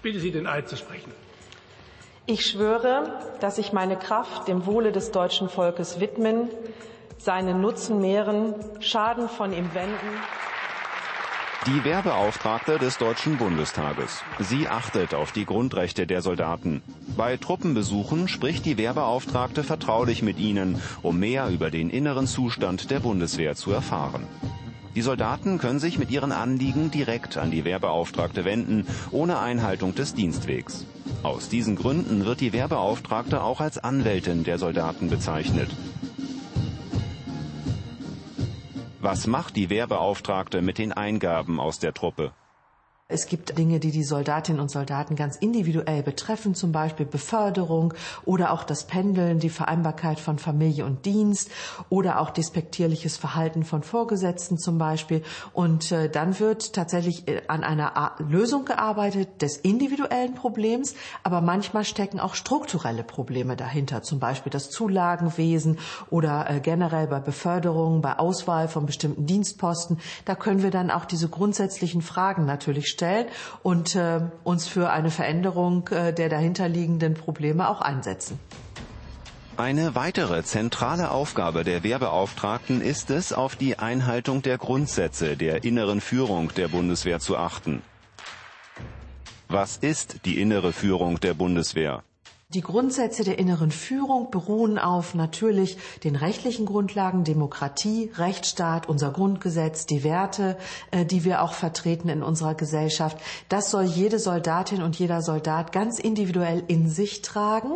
Ich 0.00 0.02
bitte 0.02 0.20
Sie, 0.20 0.30
den 0.30 0.46
Eid 0.46 0.66
zu 0.66 0.78
sprechen. 0.78 1.12
Ich 2.24 2.46
schwöre, 2.46 3.12
dass 3.40 3.58
ich 3.58 3.74
meine 3.74 3.98
Kraft 3.98 4.48
dem 4.48 4.64
Wohle 4.64 4.92
des 4.92 5.10
deutschen 5.10 5.50
Volkes 5.50 6.00
widmen, 6.00 6.48
seinen 7.18 7.60
Nutzen 7.60 8.00
mehren, 8.00 8.54
Schaden 8.80 9.28
von 9.28 9.52
ihm 9.52 9.74
wenden. 9.74 10.08
Die 11.66 11.84
Wehrbeauftragte 11.84 12.78
des 12.78 12.96
Deutschen 12.96 13.36
Bundestages. 13.36 14.24
Sie 14.38 14.68
achtet 14.68 15.12
auf 15.12 15.32
die 15.32 15.44
Grundrechte 15.44 16.06
der 16.06 16.22
Soldaten. 16.22 16.80
Bei 17.14 17.36
Truppenbesuchen 17.36 18.26
spricht 18.26 18.64
die 18.64 18.78
Wehrbeauftragte 18.78 19.62
vertraulich 19.62 20.22
mit 20.22 20.38
ihnen, 20.38 20.80
um 21.02 21.18
mehr 21.18 21.50
über 21.50 21.70
den 21.70 21.90
inneren 21.90 22.26
Zustand 22.26 22.90
der 22.90 23.00
Bundeswehr 23.00 23.54
zu 23.54 23.70
erfahren. 23.70 24.26
Die 24.94 25.02
Soldaten 25.02 25.58
können 25.58 25.78
sich 25.78 25.98
mit 25.98 26.10
ihren 26.10 26.32
Anliegen 26.32 26.90
direkt 26.90 27.36
an 27.36 27.50
die 27.50 27.64
Wehrbeauftragte 27.64 28.44
wenden, 28.44 28.86
ohne 29.12 29.38
Einhaltung 29.38 29.94
des 29.94 30.14
Dienstwegs. 30.14 30.84
Aus 31.22 31.48
diesen 31.48 31.76
Gründen 31.76 32.24
wird 32.24 32.40
die 32.40 32.52
Wehrbeauftragte 32.52 33.42
auch 33.42 33.60
als 33.60 33.78
Anwältin 33.78 34.42
der 34.42 34.58
Soldaten 34.58 35.08
bezeichnet. 35.08 35.70
Was 39.00 39.26
macht 39.26 39.56
die 39.56 39.70
Wehrbeauftragte 39.70 40.60
mit 40.60 40.78
den 40.78 40.92
Eingaben 40.92 41.60
aus 41.60 41.78
der 41.78 41.94
Truppe? 41.94 42.32
Es 43.10 43.26
gibt 43.26 43.58
Dinge, 43.58 43.80
die 43.80 43.90
die 43.90 44.04
Soldatinnen 44.04 44.60
und 44.60 44.70
Soldaten 44.70 45.16
ganz 45.16 45.36
individuell 45.36 46.02
betreffen, 46.02 46.54
zum 46.54 46.70
Beispiel 46.70 47.06
Beförderung 47.06 47.92
oder 48.24 48.52
auch 48.52 48.62
das 48.62 48.84
Pendeln, 48.84 49.40
die 49.40 49.50
Vereinbarkeit 49.50 50.20
von 50.20 50.38
Familie 50.38 50.84
und 50.84 51.04
Dienst 51.04 51.50
oder 51.88 52.20
auch 52.20 52.30
despektierliches 52.30 53.16
Verhalten 53.16 53.64
von 53.64 53.82
Vorgesetzten 53.82 54.58
zum 54.58 54.78
Beispiel. 54.78 55.22
Und 55.52 55.90
äh, 55.90 56.08
dann 56.08 56.38
wird 56.38 56.72
tatsächlich 56.72 57.26
äh, 57.26 57.42
an 57.48 57.64
einer 57.64 58.12
Lösung 58.20 58.64
gearbeitet 58.64 59.42
des 59.42 59.56
individuellen 59.56 60.34
Problems, 60.34 60.94
aber 61.24 61.40
manchmal 61.40 61.84
stecken 61.84 62.20
auch 62.20 62.34
strukturelle 62.34 63.02
Probleme 63.02 63.56
dahinter, 63.56 64.02
zum 64.02 64.20
Beispiel 64.20 64.50
das 64.50 64.70
Zulagenwesen 64.70 65.78
oder 66.10 66.48
äh, 66.48 66.60
generell 66.60 67.08
bei 67.08 67.18
Beförderung, 67.18 68.02
bei 68.02 68.20
Auswahl 68.20 68.68
von 68.68 68.86
bestimmten 68.86 69.26
Dienstposten. 69.26 69.98
Da 70.26 70.36
können 70.36 70.62
wir 70.62 70.70
dann 70.70 70.92
auch 70.92 71.04
diese 71.04 71.28
grundsätzlichen 71.28 72.02
Fragen 72.02 72.44
natürlich 72.44 72.86
stellen 72.86 72.99
stellen 73.00 73.26
und 73.62 73.96
äh, 73.96 74.20
uns 74.44 74.68
für 74.68 74.90
eine 74.90 75.10
Veränderung 75.10 75.88
äh, 75.88 76.12
der 76.12 76.28
dahinterliegenden 76.28 77.14
Probleme 77.14 77.68
auch 77.68 77.80
einsetzen. 77.80 78.38
Eine 79.56 79.94
weitere 79.94 80.42
zentrale 80.42 81.10
Aufgabe 81.10 81.64
der 81.64 81.82
Wehrbeauftragten 81.82 82.80
ist 82.80 83.10
es, 83.10 83.32
auf 83.32 83.56
die 83.56 83.78
Einhaltung 83.78 84.42
der 84.42 84.58
Grundsätze 84.58 85.36
der 85.36 85.64
inneren 85.64 86.00
Führung 86.00 86.52
der 86.54 86.68
Bundeswehr 86.68 87.20
zu 87.20 87.36
achten. 87.36 87.82
Was 89.48 89.76
ist 89.76 90.24
die 90.24 90.40
innere 90.40 90.72
Führung 90.72 91.20
der 91.20 91.34
Bundeswehr? 91.34 92.02
Die 92.52 92.62
Grundsätze 92.62 93.22
der 93.22 93.38
inneren 93.38 93.70
Führung 93.70 94.32
beruhen 94.32 94.76
auf 94.76 95.14
natürlich 95.14 95.78
den 96.02 96.16
rechtlichen 96.16 96.66
Grundlagen, 96.66 97.22
Demokratie, 97.22 98.10
Rechtsstaat, 98.16 98.88
unser 98.88 99.12
Grundgesetz, 99.12 99.86
die 99.86 100.02
Werte, 100.02 100.56
äh, 100.90 101.04
die 101.04 101.24
wir 101.24 101.42
auch 101.42 101.52
vertreten 101.52 102.08
in 102.08 102.24
unserer 102.24 102.56
Gesellschaft. 102.56 103.18
Das 103.48 103.70
soll 103.70 103.84
jede 103.84 104.18
Soldatin 104.18 104.82
und 104.82 104.98
jeder 104.98 105.22
Soldat 105.22 105.70
ganz 105.70 106.00
individuell 106.00 106.64
in 106.66 106.88
sich 106.88 107.22
tragen. 107.22 107.70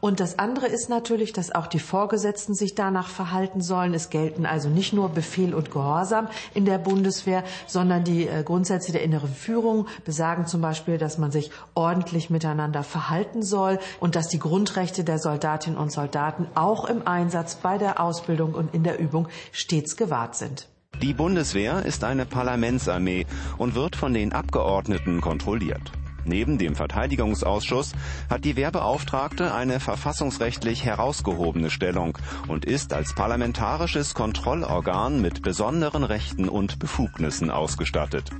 Und 0.00 0.18
das 0.18 0.38
andere 0.38 0.68
ist 0.68 0.88
natürlich, 0.88 1.34
dass 1.34 1.54
auch 1.54 1.66
die 1.66 1.78
Vorgesetzten 1.78 2.54
sich 2.54 2.74
danach 2.74 3.08
verhalten 3.08 3.60
sollen. 3.60 3.92
Es 3.92 4.08
gelten 4.08 4.46
also 4.46 4.70
nicht 4.70 4.94
nur 4.94 5.10
Befehl 5.10 5.52
und 5.52 5.70
Gehorsam 5.70 6.28
in 6.54 6.64
der 6.64 6.78
Bundeswehr, 6.78 7.44
sondern 7.66 8.04
die 8.04 8.26
äh, 8.26 8.42
Grundsätze 8.42 8.92
der 8.92 9.02
inneren 9.02 9.34
Führung 9.34 9.88
besagen 10.06 10.46
zum 10.46 10.62
Beispiel, 10.62 10.96
dass 10.96 11.18
man 11.18 11.32
sich 11.32 11.50
ordentlich 11.74 12.30
miteinander 12.30 12.82
verhalten 12.82 13.42
soll 13.42 13.78
und 14.06 14.14
dass 14.14 14.28
die 14.28 14.38
Grundrechte 14.38 15.02
der 15.02 15.18
Soldatinnen 15.18 15.76
und 15.76 15.90
Soldaten 15.90 16.46
auch 16.54 16.84
im 16.84 17.08
Einsatz, 17.08 17.56
bei 17.56 17.76
der 17.76 17.98
Ausbildung 17.98 18.54
und 18.54 18.72
in 18.72 18.84
der 18.84 19.00
Übung 19.00 19.26
stets 19.50 19.96
gewahrt 19.96 20.36
sind. 20.36 20.68
Die 21.02 21.12
Bundeswehr 21.12 21.84
ist 21.84 22.04
eine 22.04 22.24
Parlamentsarmee 22.24 23.26
und 23.58 23.74
wird 23.74 23.96
von 23.96 24.14
den 24.14 24.32
Abgeordneten 24.32 25.20
kontrolliert. 25.20 25.90
Neben 26.24 26.56
dem 26.56 26.76
Verteidigungsausschuss 26.76 27.94
hat 28.30 28.44
die 28.44 28.54
Wehrbeauftragte 28.54 29.52
eine 29.52 29.80
verfassungsrechtlich 29.80 30.84
herausgehobene 30.84 31.70
Stellung 31.70 32.16
und 32.46 32.64
ist 32.64 32.92
als 32.92 33.12
parlamentarisches 33.12 34.14
Kontrollorgan 34.14 35.20
mit 35.20 35.42
besonderen 35.42 36.04
Rechten 36.04 36.48
und 36.48 36.78
Befugnissen 36.78 37.50
ausgestattet. 37.50 38.30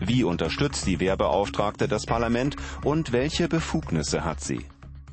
Wie 0.00 0.24
unterstützt 0.24 0.86
die 0.86 0.98
Wehrbeauftragte 0.98 1.88
das 1.88 2.06
Parlament 2.06 2.56
und 2.84 3.12
welche 3.12 3.48
Befugnisse 3.48 4.24
hat 4.24 4.40
sie? 4.40 4.64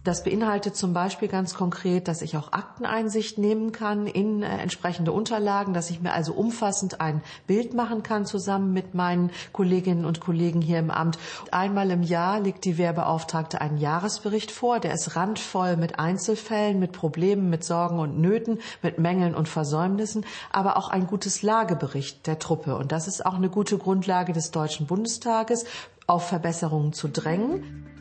Das 0.03 0.23
beinhaltet 0.23 0.75
zum 0.75 0.93
Beispiel 0.93 1.27
ganz 1.27 1.53
konkret, 1.53 2.07
dass 2.07 2.21
ich 2.21 2.37
auch 2.37 2.53
Akteneinsicht 2.53 3.37
nehmen 3.37 3.71
kann 3.71 4.07
in 4.07 4.41
äh, 4.41 4.57
entsprechende 4.59 5.11
Unterlagen, 5.11 5.73
dass 5.73 5.89
ich 5.89 6.01
mir 6.01 6.13
also 6.13 6.33
umfassend 6.33 7.01
ein 7.01 7.21
Bild 7.45 7.73
machen 7.73 8.03
kann 8.03 8.25
zusammen 8.25 8.73
mit 8.73 8.93
meinen 8.93 9.31
Kolleginnen 9.51 10.05
und 10.05 10.19
Kollegen 10.19 10.61
hier 10.61 10.79
im 10.79 10.91
Amt. 10.91 11.17
Einmal 11.51 11.91
im 11.91 12.03
Jahr 12.03 12.39
legt 12.39 12.65
die 12.65 12.77
Wehrbeauftragte 12.77 13.59
einen 13.59 13.77
Jahresbericht 13.77 14.51
vor, 14.51 14.79
der 14.79 14.93
ist 14.93 15.15
randvoll 15.15 15.77
mit 15.77 15.99
Einzelfällen, 15.99 16.79
mit 16.79 16.93
Problemen, 16.93 17.49
mit 17.49 17.63
Sorgen 17.63 17.99
und 17.99 18.19
Nöten, 18.19 18.59
mit 18.81 18.99
Mängeln 18.99 19.35
und 19.35 19.49
Versäumnissen, 19.49 20.25
aber 20.51 20.77
auch 20.77 20.89
ein 20.89 21.07
gutes 21.07 21.41
Lagebericht 21.41 22.27
der 22.27 22.39
Truppe. 22.39 22.77
Und 22.77 22.91
das 22.91 23.07
ist 23.07 23.25
auch 23.25 23.35
eine 23.35 23.49
gute 23.49 23.77
Grundlage 23.77 24.33
des 24.33 24.51
Deutschen 24.51 24.87
Bundestages, 24.87 25.65
auf 26.07 26.27
Verbesserungen 26.27 26.93
zu 26.93 27.09
drängen. 27.09 27.96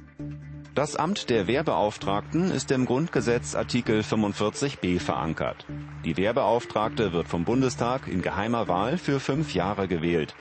Das 0.77 0.95
Amt 0.95 1.31
der 1.31 1.47
Wehrbeauftragten 1.47 2.51
ist 2.51 2.71
im 2.71 2.85
Grundgesetz 2.85 3.55
Artikel 3.55 4.03
45b 4.03 5.01
verankert. 5.01 5.65
Die 6.05 6.19
Wehrbeauftragte 6.19 7.15
wird 7.15 7.29
vom 7.29 7.47
Bundestag 7.47 8.09
in 8.09 8.21
geheimer 8.21 8.69
Wahl 8.69 8.99
für 8.99 9.19
fünf 9.19 9.55
Jahre 9.55 9.89
gewählt. 9.89 10.35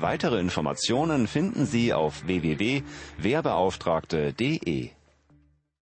Weitere 0.00 0.40
Informationen 0.40 1.28
finden 1.28 1.66
Sie 1.66 1.94
auf 1.94 2.26
www.wehrbeauftragte.de. 2.26 4.90